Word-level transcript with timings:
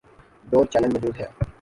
جو 0.51 0.63
چیلنج 0.71 0.93
موجود 0.93 1.15
ہے۔ 1.19 1.27